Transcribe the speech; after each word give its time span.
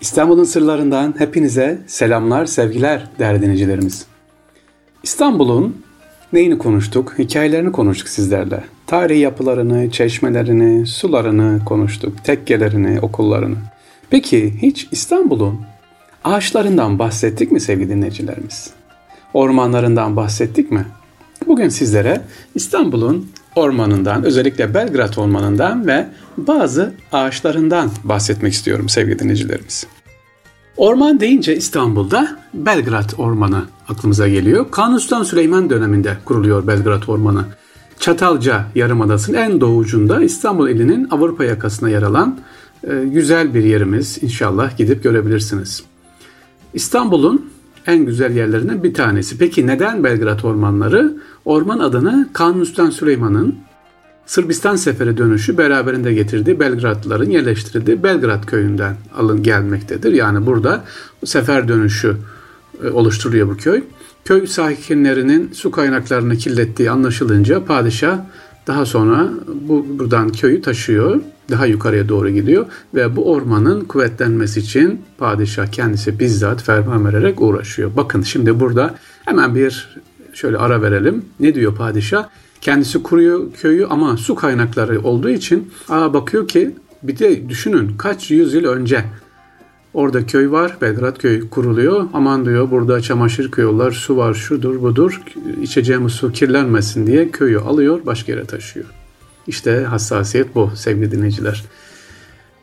İstanbul'un 0.00 0.44
sırlarından 0.44 1.14
hepinize 1.18 1.78
selamlar, 1.86 2.46
sevgiler 2.46 3.06
değerli 3.18 3.42
dinleyicilerimiz. 3.42 4.06
İstanbul'un 5.02 5.82
neyini 6.32 6.58
konuştuk? 6.58 7.14
Hikayelerini 7.18 7.72
konuştuk 7.72 8.08
sizlerle. 8.08 8.64
Tarihi 8.86 9.18
yapılarını, 9.18 9.90
çeşmelerini, 9.90 10.86
sularını 10.86 11.64
konuştuk. 11.64 12.24
Tekkelerini, 12.24 13.00
okullarını. 13.00 13.56
Peki 14.10 14.54
hiç 14.62 14.88
İstanbul'un 14.90 15.60
ağaçlarından 16.24 16.98
bahsettik 16.98 17.52
mi 17.52 17.60
sevgili 17.60 17.88
dinleyicilerimiz? 17.88 18.70
Ormanlarından 19.34 20.16
bahsettik 20.16 20.70
mi? 20.70 20.86
Bugün 21.46 21.68
sizlere 21.68 22.20
İstanbul'un 22.54 23.30
ormanından, 23.56 24.24
özellikle 24.24 24.74
Belgrad 24.74 25.16
ormanından 25.16 25.86
ve 25.86 26.06
bazı 26.36 26.94
ağaçlarından 27.12 27.90
bahsetmek 28.04 28.52
istiyorum 28.52 28.88
sevgili 28.88 29.18
dinleyicilerimiz. 29.18 29.86
Orman 30.76 31.20
deyince 31.20 31.56
İstanbul'da 31.56 32.38
Belgrad 32.54 33.10
Ormanı 33.18 33.64
aklımıza 33.88 34.28
geliyor. 34.28 34.70
Kanuni 34.70 35.00
Süleyman 35.00 35.70
döneminde 35.70 36.16
kuruluyor 36.24 36.66
Belgrad 36.66 37.02
Ormanı. 37.08 37.44
Çatalca 37.98 38.66
Yarımadası'nın 38.74 39.36
en 39.36 39.60
doğucunda 39.60 40.22
İstanbul 40.22 40.68
ilinin 40.68 41.08
Avrupa 41.10 41.44
yakasına 41.44 41.88
yer 41.88 42.02
alan 42.02 42.38
e, 42.84 43.04
güzel 43.04 43.54
bir 43.54 43.64
yerimiz. 43.64 44.22
İnşallah 44.22 44.76
gidip 44.76 45.02
görebilirsiniz. 45.02 45.82
İstanbul'un 46.74 47.50
en 47.86 48.06
güzel 48.06 48.36
yerlerinden 48.36 48.82
bir 48.82 48.94
tanesi. 48.94 49.38
Peki 49.38 49.66
neden 49.66 50.04
Belgrad 50.04 50.40
Ormanları? 50.42 51.14
Orman 51.44 51.78
adını 51.78 52.28
Kanuni 52.32 52.66
Süleyman'ın 52.66 53.54
Sırbistan 54.30 54.76
seferi 54.76 55.16
dönüşü 55.16 55.58
beraberinde 55.58 56.12
getirdiği 56.14 56.60
Belgradlıların 56.60 57.30
yerleştirildiği 57.30 58.02
Belgrad 58.02 58.46
köyünden 58.46 58.96
alın 59.16 59.42
gelmektedir. 59.42 60.12
Yani 60.12 60.46
burada 60.46 60.84
sefer 61.24 61.68
dönüşü 61.68 62.16
e, 62.84 62.88
oluşturuyor 62.88 63.48
bu 63.48 63.56
köy. 63.56 63.82
Köy 64.24 64.46
sakinlerinin 64.46 65.50
su 65.52 65.70
kaynaklarını 65.70 66.36
kirlettiği 66.36 66.90
anlaşılınca 66.90 67.64
padişah 67.64 68.18
daha 68.66 68.86
sonra 68.86 69.30
bu 69.68 69.86
buradan 69.98 70.32
köyü 70.32 70.62
taşıyor. 70.62 71.20
Daha 71.50 71.66
yukarıya 71.66 72.08
doğru 72.08 72.30
gidiyor 72.30 72.66
ve 72.94 73.16
bu 73.16 73.32
ormanın 73.32 73.84
kuvvetlenmesi 73.84 74.60
için 74.60 75.02
padişah 75.18 75.66
kendisi 75.66 76.18
bizzat 76.18 76.62
ferman 76.62 77.04
vererek 77.04 77.40
uğraşıyor. 77.40 77.90
Bakın 77.96 78.22
şimdi 78.22 78.60
burada 78.60 78.94
hemen 79.24 79.54
bir 79.54 80.00
şöyle 80.34 80.56
ara 80.56 80.82
verelim. 80.82 81.24
Ne 81.40 81.54
diyor 81.54 81.74
padişah? 81.74 82.28
Kendisi 82.60 83.02
kuruyor 83.02 83.52
köyü 83.52 83.86
ama 83.86 84.16
su 84.16 84.34
kaynakları 84.34 85.00
olduğu 85.02 85.30
için 85.30 85.70
aa 85.88 86.14
bakıyor 86.14 86.48
ki 86.48 86.74
bir 87.02 87.18
de 87.18 87.48
düşünün 87.48 87.96
kaç 87.98 88.30
yüzyıl 88.30 88.64
önce 88.64 89.04
orada 89.94 90.26
köy 90.26 90.50
var. 90.50 90.76
Belgrad 90.80 91.18
köyü 91.18 91.50
kuruluyor. 91.50 92.08
Aman 92.12 92.44
diyor 92.44 92.70
burada 92.70 93.00
çamaşır 93.00 93.50
köyüyorlar. 93.50 93.92
Su 93.92 94.16
var 94.16 94.34
şudur 94.34 94.82
budur. 94.82 95.22
İçeceğimiz 95.62 96.12
su 96.12 96.32
kirlenmesin 96.32 97.06
diye 97.06 97.30
köyü 97.30 97.58
alıyor 97.58 98.00
başka 98.06 98.32
yere 98.32 98.44
taşıyor. 98.44 98.99
İşte 99.46 99.84
hassasiyet 99.84 100.54
bu 100.54 100.70
sevgili 100.74 101.10
dinleyiciler. 101.10 101.64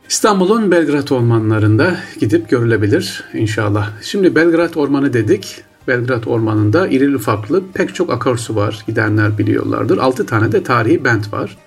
İstanbul'un 0.09 0.71
Belgrad 0.71 1.09
ormanlarında 1.09 1.97
gidip 2.19 2.49
görülebilir 2.49 3.23
inşallah. 3.33 3.91
Şimdi 4.01 4.35
Belgrad 4.35 4.73
Ormanı 4.75 5.13
dedik. 5.13 5.63
Belgrad 5.87 6.23
Ormanı'nda 6.23 6.87
irili 6.87 7.15
ufaklı 7.15 7.63
pek 7.73 7.95
çok 7.95 8.13
akarsu 8.13 8.55
var. 8.55 8.83
Gidenler 8.87 9.37
biliyorlardır. 9.37 9.97
6 9.97 10.25
tane 10.25 10.51
de 10.51 10.63
tarihi 10.63 11.03
bent 11.03 11.33
var. 11.33 11.57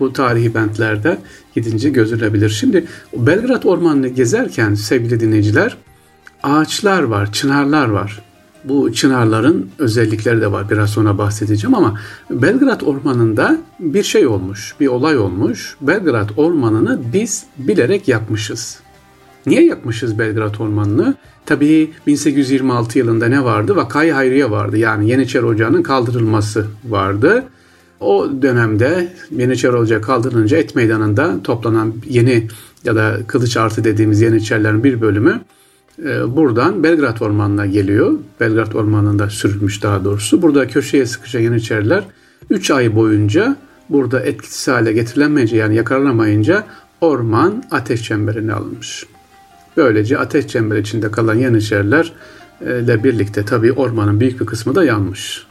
Bu 0.00 0.12
tarihi 0.12 0.54
bentlerde 0.54 1.18
gidince 1.54 1.90
gözülebilir. 1.90 2.50
Şimdi 2.50 2.86
Belgrad 3.16 3.62
Ormanı'nı 3.62 4.08
gezerken 4.08 4.74
sevgili 4.74 5.20
dinleyiciler 5.20 5.76
ağaçlar 6.42 7.02
var, 7.02 7.32
çınarlar 7.32 7.88
var. 7.88 8.22
Bu 8.64 8.92
çınarların 8.92 9.70
özellikleri 9.78 10.40
de 10.40 10.52
var. 10.52 10.70
Biraz 10.70 10.90
sonra 10.90 11.18
bahsedeceğim 11.18 11.74
ama 11.74 12.00
Belgrad 12.30 12.80
Ormanı'nda 12.80 13.58
bir 13.80 14.02
şey 14.02 14.26
olmuş, 14.26 14.74
bir 14.80 14.86
olay 14.86 15.18
olmuş. 15.18 15.76
Belgrad 15.80 16.30
Ormanı'nı 16.36 17.00
biz 17.12 17.44
bilerek 17.58 18.08
yakmışız. 18.08 18.80
Niye 19.46 19.64
yakmışız 19.64 20.18
Belgrad 20.18 20.54
Ormanı'nı? 20.60 21.14
Tabii 21.46 21.90
1826 22.06 22.98
yılında 22.98 23.26
ne 23.26 23.44
vardı? 23.44 23.76
Vakayı 23.76 24.12
Hayriye 24.12 24.50
vardı. 24.50 24.76
Yani 24.76 25.10
Yeniçeri 25.10 25.44
Ocağı'nın 25.44 25.82
kaldırılması 25.82 26.66
vardı. 26.88 27.44
O 28.00 28.28
dönemde 28.42 29.12
Yeniçeri 29.30 29.76
Ocağı 29.76 30.02
kaldırılınca 30.02 30.56
Et 30.56 30.74
Meydanı'nda 30.74 31.42
toplanan 31.44 31.94
yeni 32.08 32.48
ya 32.84 32.96
da 32.96 33.16
kılıç 33.26 33.56
artı 33.56 33.84
dediğimiz 33.84 34.20
Yeniçerilerin 34.20 34.84
bir 34.84 35.00
bölümü 35.00 35.40
buradan 36.26 36.82
Belgrad 36.82 37.20
Ormanı'na 37.20 37.66
geliyor. 37.66 38.12
Belgrad 38.40 38.72
Ormanı'nda 38.72 39.30
sürülmüş 39.30 39.82
daha 39.82 40.04
doğrusu. 40.04 40.42
Burada 40.42 40.66
köşeye 40.66 41.06
sıkışan 41.06 41.40
Yeniçeriler 41.40 42.04
3 42.50 42.70
ay 42.70 42.94
boyunca 42.94 43.56
burada 43.88 44.20
etkisiz 44.20 44.68
hale 44.68 44.92
getirilemeyince 44.92 45.56
yani 45.56 45.76
yakaranamayınca 45.76 46.66
orman 47.00 47.64
ateş 47.70 48.02
çemberine 48.02 48.52
alınmış. 48.52 49.06
Böylece 49.76 50.18
ateş 50.18 50.46
çemberi 50.46 50.80
içinde 50.80 51.10
kalan 51.10 51.34
Yeniçeriler 51.34 52.12
ile 52.60 53.04
birlikte 53.04 53.44
tabi 53.44 53.72
ormanın 53.72 54.20
büyük 54.20 54.40
bir 54.40 54.46
kısmı 54.46 54.74
da 54.74 54.84
yanmış. 54.84 55.46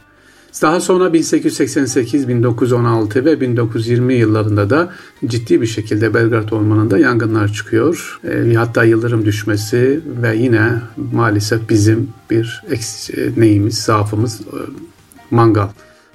Daha 0.62 0.80
sonra 0.80 1.14
1888, 1.14 2.28
1916 2.28 3.26
ve 3.26 3.42
1920 3.42 4.14
yıllarında 4.14 4.70
da 4.70 4.90
ciddi 5.26 5.62
bir 5.62 5.68
şekilde 5.68 6.14
Belgrad 6.14 6.50
Ormanı'nda 6.50 7.00
yangınlar 7.00 7.54
çıkıyor. 7.54 8.20
E, 8.24 8.54
hatta 8.54 8.84
yıldırım 8.84 9.26
düşmesi 9.26 10.02
ve 10.22 10.36
yine 10.36 10.72
maalesef 11.14 11.70
bizim 11.70 12.10
bir 12.30 12.64
eks- 12.72 13.40
neyimiz, 13.40 13.78
zaafımız 13.78 14.42
e, 14.42 14.58
mangal. 15.32 15.68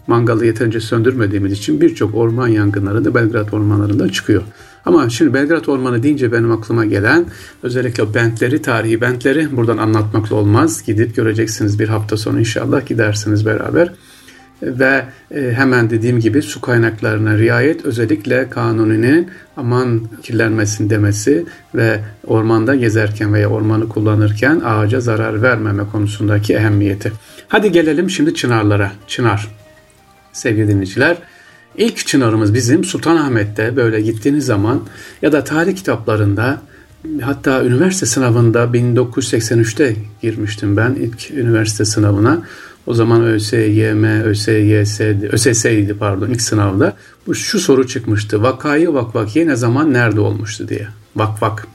Mangalı 0.07 0.47
yeterince 0.47 0.81
söndürmediğimiz 0.81 1.53
için 1.53 1.81
birçok 1.81 2.15
orman 2.15 2.49
yangınları 2.49 3.05
da 3.05 3.15
Belgrad 3.15 3.53
ormanlarında 3.53 4.13
çıkıyor. 4.13 4.43
Ama 4.85 5.11
şimdi 5.11 5.35
Belgrad 5.35 5.65
Ormanı 5.65 6.03
deyince 6.03 6.33
benim 6.33 6.53
aklıma 6.53 6.85
gelen 6.85 7.27
özellikle 7.63 8.15
bentleri, 8.15 8.63
tarihi 8.63 9.01
bentleri 9.01 9.57
buradan 9.57 9.79
anlatmakla 9.79 10.37
olmaz. 10.37 10.83
Gidip 10.87 11.17
göreceksiniz 11.17 11.79
bir 11.79 11.89
hafta 11.89 12.17
sonra 12.17 12.41
inşallah 12.41 12.87
gidersiniz 12.87 13.47
beraber. 13.47 13.93
Ve 14.63 15.05
e, 15.35 15.53
hemen 15.53 15.91
dediğim 15.91 16.21
gibi 16.21 16.43
su 16.43 16.61
kaynaklarına 16.61 17.39
riayet 17.39 17.85
özellikle 17.85 18.51
kanuninin 18.51 19.31
aman 19.57 20.01
kirlenmesin 20.23 20.91
demesi 20.91 21.45
ve 21.75 22.01
ormanda 22.27 22.75
gezerken 22.75 23.35
veya 23.35 23.49
ormanı 23.49 23.89
kullanırken 23.89 24.61
ağaca 24.65 25.01
zarar 25.01 25.43
vermeme 25.43 25.83
konusundaki 25.93 26.55
ehemmiyeti. 26.55 27.13
Hadi 27.49 27.73
gelelim 27.73 28.11
şimdi 28.11 28.35
çınarlara. 28.35 28.93
Çınar. 29.07 29.49
Sevgili 30.33 30.69
dinleyiciler, 30.69 31.17
İlk 31.77 32.07
çınarımız 32.07 32.55
bizim 32.55 32.85
Sultanahmet'te 32.85 33.77
böyle 33.77 34.01
gittiğiniz 34.01 34.47
zaman 34.47 34.83
ya 35.23 35.33
da 35.33 35.45
tarih 35.45 35.77
kitaplarında 35.77 36.63
hatta 37.21 37.65
üniversite 37.65 38.07
sınavında 38.07 38.65
1983'te 38.65 39.97
girmiştim 40.23 40.77
ben 40.77 40.95
ilk 40.95 41.31
üniversite 41.31 41.85
sınavına. 41.85 42.43
O 42.87 42.95
zaman 42.95 43.25
ÖSYM, 43.25 44.05
ÖSYS, 44.05 45.01
ÖSS'ydi 45.33 45.95
pardon 45.99 46.31
ilk 46.31 46.43
sınavda. 46.43 46.97
Bu 47.27 47.35
şu 47.35 47.61
soru 47.61 47.87
çıkmıştı. 47.87 48.43
Vakayı 48.43 48.95
vakvakiye 48.95 49.47
ne 49.47 49.57
zaman 49.57 49.93
nerede 49.93 50.21
olmuştu 50.21 50.69
diye. 50.69 50.89
Vakvak. 51.17 51.67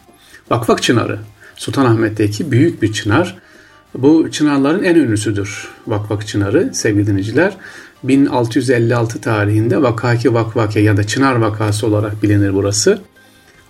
Vakvak 0.52 0.84
çınarı. 0.84 1.20
Sultanahmet'teki 1.56 2.52
büyük 2.52 2.82
bir 2.82 2.94
çınar. 2.94 3.38
Bu 3.98 4.32
çınarların 4.32 4.84
en 4.84 4.96
ünlüsüdür. 4.96 5.68
Vakvak 5.88 6.28
çınarı 6.28 6.70
sevgili 6.74 7.08
dinleyiciler. 7.08 7.58
1656 8.04 9.22
tarihinde 9.22 9.82
Vakaki 9.82 10.34
Vakvake 10.34 10.80
ya 10.80 10.98
da 10.98 11.04
Çınar 11.04 11.36
vakası 11.36 11.88
olarak 11.88 12.24
bilinir 12.24 12.54
burası. 12.54 13.02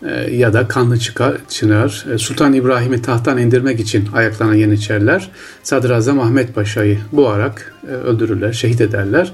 E, 0.04 0.36
ya 0.36 0.54
da 0.54 0.68
Kanlı 0.68 1.00
Çıkar, 1.00 1.38
Çınar. 1.50 2.06
E, 2.14 2.18
Sultan 2.18 2.54
İbrahim'i 2.54 3.02
tahttan 3.02 3.38
indirmek 3.38 3.80
için 3.80 4.10
ayaklanan 4.14 4.54
Yeniçeriler 4.54 5.32
Sadrazam 5.64 6.20
Ahmet 6.20 6.56
Paşa'yı 6.56 7.00
boğarak 7.12 7.74
e, 7.88 7.92
öldürürler, 7.92 8.54
şehit 8.54 8.82
ederler. 8.82 9.34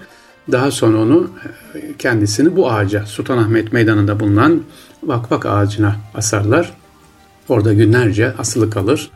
Daha 0.52 0.72
sonra 0.72 0.98
onu 0.98 1.32
kendisini 2.00 2.56
bu 2.56 2.72
ağaca 2.72 3.06
Sultan 3.06 3.38
Ahmet 3.38 3.74
Meydanı'nda 3.74 4.20
bulunan 4.20 4.64
vakvak 5.04 5.46
ağacına 5.46 5.96
asarlar. 6.16 6.74
Orada 7.50 7.74
günlerce 7.74 8.34
asılı 8.38 8.70
kalır. 8.70 9.10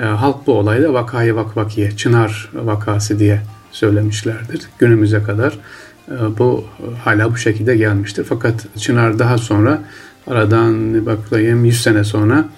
Halk 0.00 0.46
bu 0.46 0.52
olayda 0.52 0.94
vakayı 0.94 1.34
vakvakiye, 1.34 1.96
çınar 1.96 2.50
vakası 2.54 3.18
diye 3.18 3.42
söylemişlerdir. 3.70 4.60
Günümüze 4.78 5.22
kadar 5.22 5.58
bu 6.38 6.64
hala 7.04 7.30
bu 7.30 7.36
şekilde 7.36 7.76
gelmiştir. 7.76 8.26
Fakat 8.28 8.66
Çınar 8.76 9.18
daha 9.18 9.38
sonra 9.38 9.82
aradan 10.28 11.06
bakayım 11.06 11.64
100 11.64 11.82
sene 11.82 12.04
sonra 12.04 12.48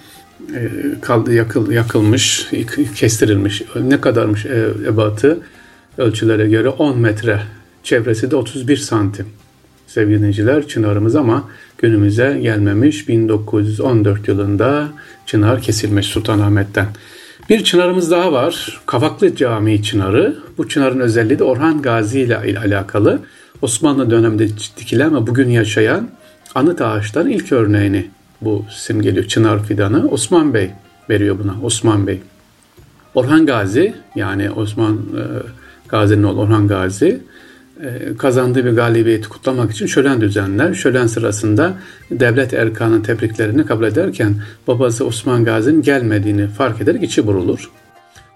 e, 0.55 0.69
kaldı 1.01 1.33
yakıl, 1.33 1.71
yakılmış, 1.71 2.49
kestirilmiş. 2.95 3.61
Ne 3.81 4.01
kadarmış 4.01 4.45
e, 4.45 4.67
ebatı? 4.87 5.39
Ölçülere 5.97 6.49
göre 6.49 6.69
10 6.69 6.99
metre. 6.99 7.41
Çevresi 7.83 8.31
de 8.31 8.35
31 8.35 8.77
santim. 8.77 9.25
sevgili 9.87 10.17
dinleyiciler 10.17 10.67
çınarımız 10.67 11.15
ama 11.15 11.49
günümüze 11.77 12.39
gelmemiş 12.41 13.09
1914 13.09 14.27
yılında 14.27 14.89
çınar 15.25 15.61
kesilmiş 15.61 16.05
Sultanahmet'ten. 16.05 16.87
Bir 17.49 17.63
çınarımız 17.63 18.11
daha 18.11 18.31
var. 18.31 18.81
Kavaklı 18.85 19.35
Camii 19.35 19.83
çınarı. 19.83 20.35
Bu 20.57 20.67
çınarın 20.69 20.99
özelliği 20.99 21.39
de 21.39 21.43
Orhan 21.43 21.81
Gazi 21.81 22.19
ile 22.19 22.37
alakalı. 22.37 23.19
Osmanlı 23.61 24.11
döneminde 24.11 24.47
dikilen 24.77 25.15
ve 25.15 25.27
bugün 25.27 25.49
yaşayan 25.49 26.09
anıt 26.55 26.81
ağaçların 26.81 27.29
ilk 27.29 27.51
örneğini 27.51 28.07
bu 28.41 28.65
simgeliyor. 28.69 29.25
Çınar 29.25 29.63
fidanı 29.63 30.07
Osman 30.07 30.53
Bey 30.53 30.71
veriyor 31.09 31.39
buna. 31.39 31.55
Osman 31.63 32.07
Bey. 32.07 32.19
Orhan 33.15 33.45
Gazi 33.45 33.93
yani 34.15 34.51
Osman 34.51 34.93
e, 34.95 35.23
Gazi'nin 35.89 36.23
oğlu 36.23 36.41
Orhan 36.41 36.67
Gazi 36.67 37.21
e, 37.83 38.17
kazandığı 38.17 38.65
bir 38.65 38.71
galibiyeti 38.71 39.29
kutlamak 39.29 39.71
için 39.71 39.85
şölen 39.85 40.21
düzenler. 40.21 40.73
Şölen 40.73 41.07
sırasında 41.07 41.73
devlet 42.11 42.53
erkanın 42.53 43.01
tebriklerini 43.01 43.65
kabul 43.65 43.83
ederken 43.83 44.35
babası 44.67 45.05
Osman 45.05 45.43
Gazi'nin 45.43 45.81
gelmediğini 45.81 46.47
fark 46.47 46.81
ederek 46.81 47.03
içi 47.03 47.27
burulur. 47.27 47.71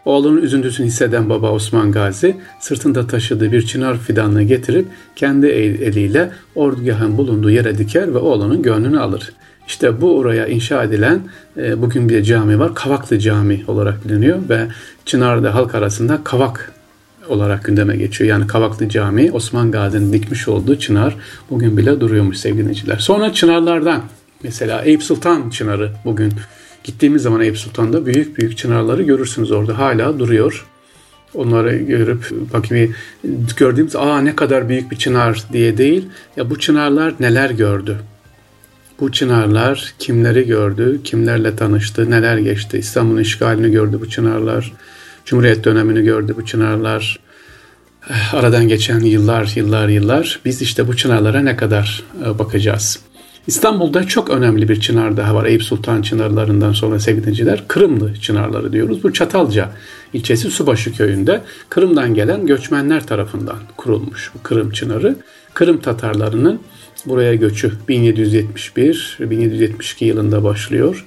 Oğlunun 0.06 0.42
üzüntüsünü 0.42 0.88
hisseden 0.88 1.30
baba 1.30 1.52
Osman 1.52 1.92
Gazi 1.92 2.36
sırtında 2.60 3.07
taşıdığı 3.07 3.52
bir 3.52 3.62
çınar 3.62 3.98
fidanını 3.98 4.44
getirip 4.44 4.88
kendi 5.16 5.48
eliyle 5.48 6.31
ordugahın 6.56 7.18
bulunduğu 7.18 7.52
yere 7.52 7.78
diker 7.78 8.13
ve 8.13 8.18
oğlunun 8.18 8.62
gönlünü 8.62 9.00
alır. 9.00 9.34
İşte 9.68 10.02
bu 10.02 10.18
oraya 10.18 10.48
inşa 10.48 10.84
edilen 10.84 11.19
e, 11.57 11.81
bugün 11.81 12.10
bir 12.10 12.24
cami 12.24 12.60
var. 12.60 12.75
Kavaklı 12.75 13.19
Cami 13.19 13.63
olarak 13.68 14.06
biliniyor 14.06 14.40
ve 14.50 14.68
Çınar'da 15.06 15.56
halk 15.56 15.75
arasında 15.75 16.22
Kavak 16.24 16.72
olarak 17.30 17.63
gündeme 17.63 17.98
geçiyor. 17.98 18.30
Yani 18.30 18.48
Kavaklı 18.48 18.90
Cami 18.90 19.31
Osman 19.31 19.72
Gazi'nin 19.72 20.13
dikmiş 20.13 20.48
olduğu 20.48 20.80
çınar 20.80 21.16
bugün 21.50 21.78
bile 21.78 22.00
duruyormuş 22.00 22.38
sevgili 22.38 22.62
dinleyiciler. 22.62 22.98
Sonra 22.98 23.34
çınarlardan 23.34 24.01
mesela 24.44 24.81
Eyüp 24.81 25.04
Sultan 25.04 25.50
çınarı 25.50 25.92
bugün 26.06 26.34
gittiğimiz 26.86 27.22
zaman 27.22 27.42
Eyüp 27.42 27.58
Sultan'da 27.58 28.06
büyük 28.06 28.38
büyük 28.38 28.58
çınarları 28.58 29.04
görürsünüz 29.04 29.52
orada 29.52 29.78
hala 29.78 30.20
duruyor. 30.20 30.66
Onları 31.34 31.78
görüp 31.78 32.32
bakayım 32.54 32.96
gördüğümüz 33.58 33.96
aa 33.96 34.22
ne 34.22 34.36
kadar 34.36 34.70
büyük 34.70 34.92
bir 34.92 34.96
çınar 34.96 35.44
diye 35.54 35.78
değil 35.78 36.08
ya 36.38 36.50
bu 36.50 36.60
çınarlar 36.60 37.14
neler 37.20 37.50
gördü. 37.50 37.98
Bu 39.00 39.12
çınarlar 39.12 39.94
kimleri 40.00 40.48
gördü, 40.48 41.00
kimlerle 41.04 41.56
tanıştı, 41.56 42.12
neler 42.12 42.38
geçti. 42.38 42.78
İstanbul'un 42.78 43.22
işgalini 43.22 43.72
gördü 43.72 43.98
bu 44.02 44.10
çınarlar. 44.10 44.74
Cumhuriyet 45.26 45.64
dönemini 45.64 46.04
gördü 46.04 46.34
bu 46.38 46.46
çınarlar. 46.46 47.20
Eh, 48.10 48.34
aradan 48.34 48.68
geçen 48.68 49.00
yıllar, 49.00 49.54
yıllar, 49.56 49.88
yıllar. 49.88 50.40
Biz 50.46 50.62
işte 50.62 50.88
bu 50.88 50.98
çınarlara 50.98 51.40
ne 51.40 51.56
kadar 51.56 52.04
eh, 52.26 52.40
bakacağız? 52.40 53.00
İstanbul'da 53.48 54.04
çok 54.04 54.30
önemli 54.30 54.70
bir 54.70 54.82
çınar 54.82 55.18
daha 55.18 55.36
var. 55.36 55.46
Eyüp 55.46 55.64
Sultan 55.64 56.02
çınarlarından 56.02 56.74
sonra 56.74 57.00
sevgili 57.00 57.58
Kırımlı 57.68 58.16
çınarları 58.16 58.74
diyoruz. 58.74 59.04
Bu 59.04 59.14
Çatalca 59.14 59.72
ilçesi 60.14 60.52
Subaşı 60.52 60.94
köyünde 60.94 61.42
Kırım'dan 61.70 62.14
gelen 62.14 62.46
göçmenler 62.46 63.08
tarafından 63.08 63.58
kurulmuş 63.78 64.32
bu 64.36 64.44
Kırım 64.44 64.72
çınarı. 64.72 65.16
Kırım 65.54 65.82
Tatarlarının 65.82 66.60
buraya 67.06 67.36
göçü 67.36 67.72
1771-1772 67.90 70.06
yılında 70.06 70.44
başlıyor. 70.44 71.06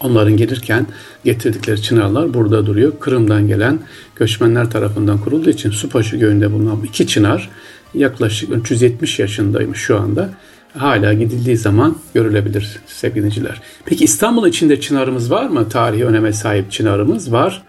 Onların 0.00 0.36
gelirken 0.36 0.86
getirdikleri 1.24 1.82
çınarlar 1.82 2.34
burada 2.34 2.66
duruyor. 2.66 2.92
Kırım'dan 3.00 3.48
gelen 3.48 3.78
göçmenler 4.16 4.70
tarafından 4.70 5.18
kurulduğu 5.18 5.50
için 5.50 5.70
Supaşı 5.70 6.16
Gölü'nde 6.16 6.52
bulunan 6.52 6.80
iki 6.84 7.06
çınar 7.06 7.50
yaklaşık 7.94 8.56
370 8.56 9.18
yaşındaymış 9.18 9.78
şu 9.78 10.00
anda. 10.00 10.30
Hala 10.78 11.12
gidildiği 11.12 11.56
zaman 11.56 11.96
görülebilir 12.14 12.78
sevgiliciler. 12.86 13.62
Peki 13.84 14.04
İstanbul 14.04 14.46
içinde 14.46 14.80
çınarımız 14.80 15.30
var 15.30 15.46
mı? 15.46 15.68
Tarihi 15.68 16.04
öneme 16.04 16.32
sahip 16.32 16.72
çınarımız 16.72 17.32
var. 17.32 17.62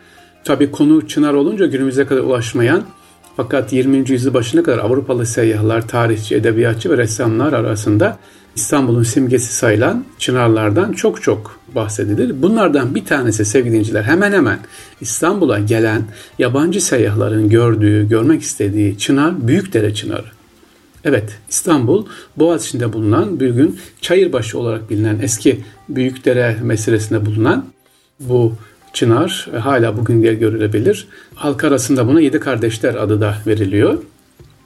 Tabi 0.44 0.72
konu 0.72 1.08
çınar 1.08 1.34
olunca 1.34 1.66
günümüze 1.66 2.06
kadar 2.06 2.22
ulaşmayan 2.22 2.84
fakat 3.38 3.74
20. 3.74 4.12
yüzyıl 4.12 4.34
başına 4.34 4.64
kadar 4.64 4.78
Avrupalı 4.78 5.26
seyyahlar, 5.26 5.88
tarihçi, 5.88 6.36
edebiyatçı 6.36 6.90
ve 6.90 6.98
ressamlar 6.98 7.54
arasında 7.54 8.18
İstanbul'un 8.56 9.04
simgesi 9.04 9.54
sayılan 9.54 10.06
çınarlardan 10.20 10.94
çok 10.94 11.22
çok 11.22 11.60
bahsedilir. 11.76 12.42
Bunlardan 12.42 12.96
bir 12.96 13.06
tanesi 13.06 13.46
sevgili 13.46 13.74
dinciler 13.74 14.04
hemen 14.04 14.32
hemen 14.32 14.60
İstanbul'a 15.02 15.60
gelen 15.60 16.04
yabancı 16.40 16.86
seyyahların 16.86 17.50
gördüğü, 17.50 18.10
görmek 18.10 18.42
istediği 18.42 18.98
çınar 18.98 19.48
Büyükdere 19.48 19.94
Çınarı. 19.94 20.41
Evet 21.06 21.38
İstanbul 21.50 22.06
Boğaziçi'nde 22.38 22.94
bulunan 22.94 23.40
bir 23.40 23.50
gün 23.50 23.80
Çayırbaşı 24.02 24.60
olarak 24.60 24.90
bilinen 24.90 25.20
eski 25.22 25.60
Büyükdere 25.90 26.58
meselesinde 26.62 27.26
bulunan 27.26 27.66
bu 28.20 28.56
çınar 28.94 29.50
hala 29.60 29.98
bugün 29.98 30.22
görülebilir. 30.22 31.08
Halk 31.36 31.64
arasında 31.64 32.08
buna 32.08 32.22
Yedi 32.22 32.40
Kardeşler 32.40 32.96
adı 32.96 33.22
da 33.22 33.36
veriliyor. 33.48 33.98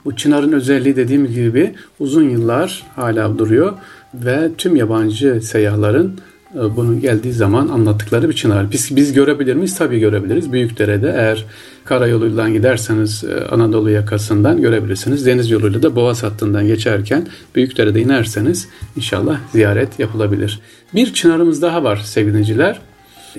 Bu 0.06 0.16
çınarın 0.16 0.52
özelliği 0.52 0.96
dediğim 0.96 1.28
gibi 1.28 1.76
uzun 2.00 2.30
yıllar 2.30 2.84
hala 2.96 3.38
duruyor 3.40 3.74
ve 4.14 4.52
tüm 4.58 4.76
yabancı 4.76 5.42
seyyahların 5.42 6.08
e, 6.08 6.35
bunu 6.54 7.02
geldiği 7.02 7.34
zaman 7.34 7.68
anlattıkları 7.68 8.30
bir 8.30 8.34
çınar. 8.34 8.72
Biz, 8.72 8.96
biz 8.96 9.14
görebilir 9.14 9.56
miyiz? 9.56 9.78
Tabii 9.78 10.00
görebiliriz. 10.00 10.52
Büyükdere'de 10.52 11.14
eğer 11.18 11.46
karayoluyla 11.86 12.50
giderseniz 12.50 13.24
e, 13.24 13.46
Anadolu 13.46 13.90
yakasından 13.90 14.62
görebilirsiniz. 14.62 15.26
Deniz 15.26 15.52
yoluyla 15.52 15.84
da 15.84 15.96
Boğaz 15.96 16.24
hattından 16.24 16.68
geçerken 16.68 17.28
Büyükdere'de 17.56 18.02
inerseniz 18.02 18.68
inşallah 18.96 19.40
ziyaret 19.52 20.00
yapılabilir. 20.00 20.60
Bir 20.96 21.14
çınarımız 21.14 21.62
daha 21.62 21.84
var 21.84 21.98
sevgiliciler. 21.98 22.80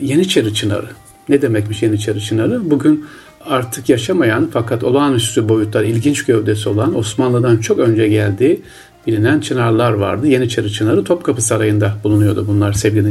Yeniçeri 0.01 0.55
Çınarı. 0.55 0.87
Ne 1.29 1.43
demekmiş 1.43 1.83
Yeniçeri 1.83 2.21
Çınarı? 2.21 2.71
Bugün 2.71 3.07
artık 3.45 3.89
yaşamayan 3.89 4.49
fakat 4.53 4.85
olağanüstü 4.85 5.49
boyutlar, 5.49 5.85
ilginç 5.85 6.25
gövdesi 6.25 6.69
olan 6.69 6.99
Osmanlı'dan 6.99 7.57
çok 7.57 7.79
önce 7.79 8.09
geldiği 8.09 8.63
bilinen 9.07 9.41
çınarlar 9.41 9.93
vardı. 9.93 10.27
Yeniçeri 10.27 10.73
Çınarı 10.73 11.05
Topkapı 11.05 11.43
Sarayı'nda 11.43 11.97
bulunuyordu 12.05 12.47
bunlar 12.49 12.73
sevgili 12.73 13.05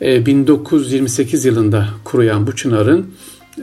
1928 0.00 1.44
yılında 1.44 1.88
kuruyan 2.04 2.46
bu 2.46 2.56
çınarın 2.56 3.06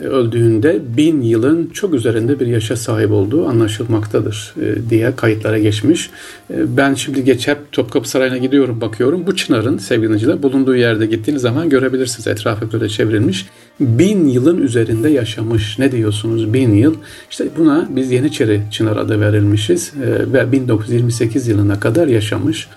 öldüğünde 0.04 0.82
bin 0.98 1.22
yılın 1.22 1.70
çok 1.74 1.94
üzerinde 1.94 2.40
bir 2.40 2.48
yaşa 2.48 2.76
sahip 2.76 3.12
olduğu 3.12 3.48
anlaşılmaktadır 3.48 4.54
e, 4.62 4.90
diye 4.90 5.16
kayıtlara 5.16 5.60
geçmiş. 5.60 6.10
E, 6.54 6.78
ben 6.78 6.94
şimdi 6.94 7.24
geç 7.24 7.48
hep 7.48 7.58
Topkapı 7.72 8.10
Sarayı'na 8.10 8.38
gidiyorum 8.38 8.82
bakıyorum. 8.82 9.28
Bu 9.28 9.36
çınarın 9.36 9.78
sevgili 9.78 10.44
bulunduğu 10.44 10.76
yerde 10.76 11.06
gittiğiniz 11.06 11.42
zaman 11.42 11.70
görebilirsiniz. 11.70 12.28
Etrafı 12.28 12.72
böyle 12.72 12.90
çevrilmiş. 12.90 13.46
Bin 13.80 14.28
yılın 14.28 14.62
üzerinde 14.62 15.10
yaşamış. 15.10 15.80
Ne 15.80 15.92
diyorsunuz 15.92 16.54
bin 16.54 16.74
yıl? 16.74 16.96
İşte 17.32 17.48
buna 17.58 17.88
biz 17.90 18.12
Yeniçeri 18.12 18.62
Çınar 18.72 18.98
adı 18.98 19.22
verilmişiz 19.22 19.94
e, 20.04 20.34
ve 20.34 20.52
1928 20.52 21.48
yılına 21.48 21.80
kadar 21.80 22.08
yaşamış. 22.08 22.68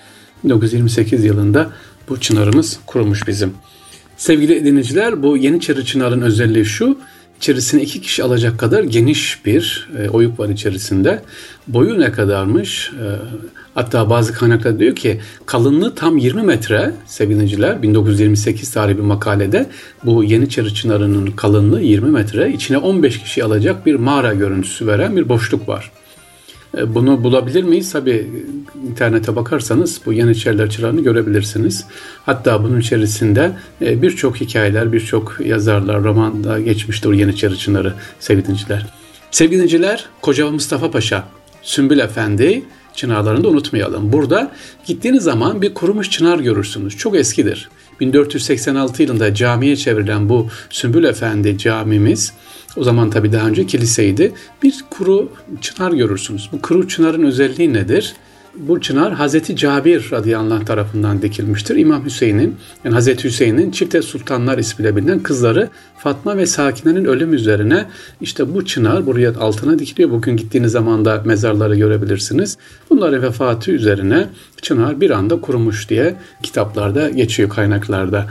1928 0.45 1.25
yılında 1.25 1.71
bu 2.09 2.21
çınarımız 2.21 2.79
kurulmuş 2.87 3.29
bizim. 3.29 3.53
Sevgili 4.19 4.65
dinleyiciler 4.65 5.23
bu 5.23 5.37
Yeniçeri 5.37 5.85
Çınar'ın 5.85 6.21
özelliği 6.21 6.65
şu. 6.65 6.99
İçerisine 7.39 7.83
iki 7.83 8.01
kişi 8.01 8.25
alacak 8.25 8.59
kadar 8.59 8.85
geniş 8.85 9.47
bir 9.47 9.89
e, 9.99 10.09
oyuk 10.09 10.41
var 10.41 10.49
içerisinde. 10.49 11.23
Boyu 11.69 12.01
ne 12.01 12.13
kadarmış? 12.13 12.91
E, 12.91 13.07
hatta 13.75 14.11
bazı 14.11 14.33
kaynaklar 14.33 14.79
diyor 14.79 14.97
ki 14.97 15.21
kalınlığı 15.47 15.95
tam 15.95 16.17
20 16.17 16.43
metre 16.43 16.93
sevgili 17.07 17.83
1928 17.83 18.71
tarihi 18.71 18.99
bir 18.99 19.03
makalede 19.03 19.67
bu 20.05 20.25
Yeniçeri 20.25 20.75
Çınarı'nın 20.75 21.27
kalınlığı 21.27 21.81
20 21.81 22.11
metre. 22.11 22.53
içine 22.53 22.79
15 22.79 23.19
kişi 23.19 23.45
alacak 23.45 23.87
bir 23.87 23.95
mağara 23.95 24.35
görüntüsü 24.35 24.87
veren 24.87 25.17
bir 25.17 25.29
boşluk 25.29 25.69
var. 25.69 25.93
E, 26.77 26.95
bunu 26.95 27.25
bulabilir 27.25 27.63
miyiz? 27.63 27.93
Tabi 27.93 28.31
internete 28.91 29.37
bakarsanız 29.37 30.01
bu 30.07 30.13
Yeniçeriler 30.13 30.71
Çırağı'nı 30.71 31.01
görebilirsiniz. 31.01 31.87
Hatta 32.27 32.65
bunun 32.65 32.81
içerisinde 32.81 33.53
e, 33.83 34.03
birçok 34.03 34.41
hikayeler, 34.41 34.93
birçok 34.93 35.37
yazarlar, 35.45 36.03
romanda 36.03 36.61
geçmiştir 36.61 37.13
Yeniçeri 37.13 37.59
Çınarı 37.59 37.95
sevgili 38.21 38.57
Sevgili 39.31 39.97
Koca 40.23 40.51
Mustafa 40.51 40.91
Paşa, 40.91 41.25
Sümbül 41.63 41.99
Efendi 41.99 42.63
çınarlarını 42.95 43.45
da 43.45 43.49
unutmayalım. 43.49 44.13
Burada 44.13 44.53
gittiğiniz 44.87 45.23
zaman 45.23 45.63
bir 45.63 45.75
kurumuş 45.75 46.11
çınar 46.11 46.39
görürsünüz. 46.39 46.97
Çok 46.97 47.17
eskidir. 47.17 47.69
1486 48.01 49.03
yılında 49.03 49.35
camiye 49.35 49.77
çevrilen 49.77 50.29
bu 50.29 50.49
Sümbül 50.71 51.05
Efendi 51.05 51.59
camimiz 51.59 52.33
o 52.79 52.83
zaman 52.85 53.11
tabii 53.11 53.33
daha 53.33 53.49
önce 53.49 53.67
kiliseydi. 53.67 54.33
Bir 54.63 54.85
kuru 54.91 55.33
çınar 55.61 55.93
görürsünüz. 55.93 56.49
Bu 56.53 56.63
kuru 56.63 56.89
çınarın 56.89 57.23
özelliği 57.23 57.73
nedir? 57.73 58.15
Bu 58.57 58.81
çınar 58.81 59.15
Hazreti 59.15 59.57
Cabir 59.57 60.09
radıyallahu 60.13 60.55
anh 60.55 60.65
tarafından 60.65 61.23
dikilmiştir. 61.23 61.77
İmam 61.77 62.05
Hüseyin'in 62.05 62.57
yani 62.85 62.95
Hazreti 62.95 63.25
Hüseyin'in 63.25 63.71
çifte 63.71 64.03
sultanlar 64.03 64.59
ismiyle 64.59 64.97
bilinen 64.97 65.23
kızları 65.23 65.69
Fatma 65.99 66.37
ve 66.37 66.47
Sakine'nin 66.47 67.05
ölüm 67.05 67.35
üzerine 67.35 67.87
işte 68.21 68.55
bu 68.55 68.65
çınar 68.65 69.07
buraya 69.07 69.35
altına 69.35 69.79
dikiliyor. 69.79 70.11
Bugün 70.11 70.37
gittiğiniz 70.37 70.73
zaman 70.73 71.05
da 71.05 71.23
mezarları 71.25 71.77
görebilirsiniz. 71.77 72.59
Bunların 72.91 73.23
vefatı 73.23 73.71
üzerine 73.71 74.27
çınar 74.63 75.01
bir 75.01 75.11
anda 75.11 75.41
kurumuş 75.41 75.89
diye 75.89 76.15
kitaplarda 76.43 77.09
geçiyor 77.09 77.49
kaynaklarda. 77.49 78.27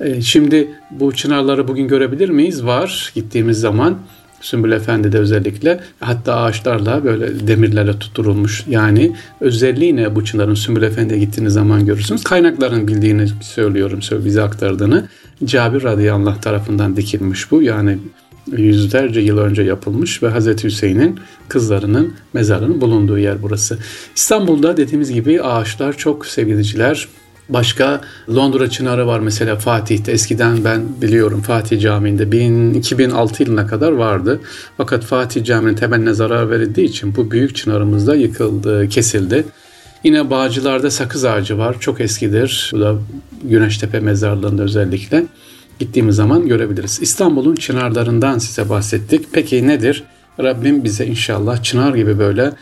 E, 0.00 0.22
şimdi 0.22 0.70
bu 0.90 1.12
çınarları 1.12 1.68
bugün 1.68 1.88
görebilir 1.88 2.28
miyiz? 2.28 2.64
Var 2.64 3.12
gittiğimiz 3.14 3.60
zaman. 3.60 3.98
Sümbül 4.42 4.72
Efendi'de 4.72 5.18
özellikle 5.18 5.80
hatta 6.00 6.36
ağaçlarla 6.36 7.04
böyle 7.04 7.46
demirlerle 7.46 7.98
tutturulmuş. 7.98 8.64
Yani 8.68 9.12
özelliği 9.40 9.96
ne 9.96 10.14
bu 10.16 10.24
çınarın 10.24 10.54
Sümbül 10.54 10.82
Efendi'ye 10.82 11.20
gittiğiniz 11.20 11.52
zaman 11.52 11.86
görürsünüz. 11.86 12.24
Kaynakların 12.24 12.88
bildiğini 12.88 13.26
söylüyorum, 13.40 14.00
bize 14.24 14.42
aktardığını. 14.42 15.08
Cabir 15.44 15.82
radıyallahu 15.82 16.40
tarafından 16.40 16.96
dikilmiş 16.96 17.50
bu. 17.50 17.62
Yani 17.62 17.98
yüzlerce 18.56 19.20
yıl 19.20 19.38
önce 19.38 19.62
yapılmış 19.62 20.22
ve 20.22 20.28
Hazreti 20.28 20.64
Hüseyin'in 20.64 21.20
kızlarının 21.48 22.14
mezarının 22.32 22.80
bulunduğu 22.80 23.18
yer 23.18 23.42
burası. 23.42 23.78
İstanbul'da 24.16 24.76
dediğimiz 24.76 25.12
gibi 25.12 25.42
ağaçlar 25.42 25.96
çok 25.96 26.26
sevgiliciler. 26.26 27.08
Başka 27.52 28.00
Londra 28.34 28.70
Çınarı 28.70 29.06
var 29.06 29.20
mesela 29.20 29.56
Fatih'te. 29.56 30.12
Eskiden 30.12 30.64
ben 30.64 30.82
biliyorum 31.02 31.42
Fatih 31.42 31.80
Camii'nde 31.80 32.78
2006 32.78 33.42
yılına 33.42 33.66
kadar 33.66 33.92
vardı. 33.92 34.40
Fakat 34.76 35.04
Fatih 35.04 35.44
Camii'nin 35.44 35.76
temeline 35.76 36.14
zarar 36.14 36.50
verildiği 36.50 36.88
için 36.88 37.16
bu 37.16 37.30
büyük 37.30 37.56
çınarımız 37.56 38.06
da 38.06 38.14
yıkıldı, 38.14 38.88
kesildi. 38.88 39.44
Yine 40.04 40.30
Bağcılar'da 40.30 40.90
sakız 40.90 41.24
ağacı 41.24 41.58
var. 41.58 41.76
Çok 41.80 42.00
eskidir. 42.00 42.70
Bu 42.72 42.80
da 42.80 42.94
Güneştepe 43.44 44.00
mezarlığında 44.00 44.62
özellikle. 44.62 45.24
Gittiğimiz 45.78 46.16
zaman 46.16 46.48
görebiliriz. 46.48 46.98
İstanbul'un 47.02 47.54
çınarlarından 47.54 48.38
size 48.38 48.68
bahsettik. 48.68 49.26
Peki 49.32 49.68
nedir? 49.68 50.04
Rabbim 50.40 50.84
bize 50.84 51.06
inşallah 51.06 51.62
çınar 51.62 51.94
gibi 51.94 52.18
böyle 52.18 52.52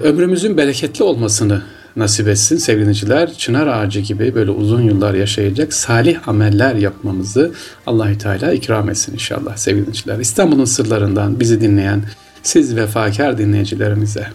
ömrümüzün 0.00 0.56
bereketli 0.56 1.04
olmasını 1.04 1.62
nasip 1.96 2.28
etsin 2.28 2.56
sevgiliciler. 2.56 3.34
Çınar 3.34 3.66
ağacı 3.66 4.00
gibi 4.00 4.34
böyle 4.34 4.50
uzun 4.50 4.82
yıllar 4.82 5.14
yaşayacak 5.14 5.72
salih 5.72 6.28
ameller 6.28 6.74
yapmamızı 6.74 7.52
allah 7.86 8.18
Teala 8.18 8.52
ikram 8.52 8.90
etsin 8.90 9.12
inşallah 9.12 9.56
sevgiliciler. 9.56 10.18
İstanbul'un 10.18 10.64
sırlarından 10.64 11.40
bizi 11.40 11.60
dinleyen 11.60 12.02
siz 12.42 12.76
vefakar 12.76 13.38
dinleyicilerimize 13.38 14.26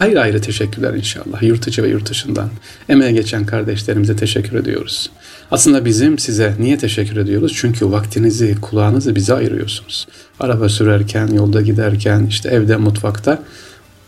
ayrı 0.00 0.20
ayrı 0.20 0.40
teşekkürler 0.40 0.94
inşallah. 0.94 1.42
Yurt 1.42 1.68
içi 1.68 1.82
ve 1.82 1.88
yurt 1.88 2.10
dışından 2.10 2.50
emeğe 2.88 3.12
geçen 3.12 3.46
kardeşlerimize 3.46 4.16
teşekkür 4.16 4.58
ediyoruz. 4.58 5.10
Aslında 5.50 5.84
bizim 5.84 6.18
size 6.18 6.54
niye 6.58 6.78
teşekkür 6.78 7.16
ediyoruz? 7.16 7.52
Çünkü 7.56 7.90
vaktinizi, 7.90 8.56
kulağınızı 8.60 9.16
bize 9.16 9.34
ayırıyorsunuz. 9.34 10.06
Araba 10.40 10.68
sürerken, 10.68 11.26
yolda 11.26 11.60
giderken, 11.60 12.26
işte 12.26 12.48
evde, 12.48 12.76
mutfakta 12.76 13.42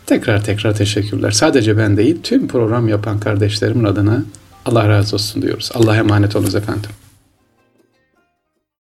Tekrar 0.05 0.43
tekrar 0.43 0.75
teşekkürler. 0.75 1.31
Sadece 1.31 1.77
ben 1.77 1.97
değil, 1.97 2.17
tüm 2.23 2.47
program 2.47 2.87
yapan 2.87 3.19
kardeşlerimin 3.19 3.83
adına 3.83 4.23
Allah 4.65 4.89
razı 4.89 5.15
olsun 5.15 5.41
diyoruz. 5.41 5.71
Allah'a 5.73 5.95
emanet 5.95 6.35
olunuz 6.35 6.55
efendim. 6.55 6.89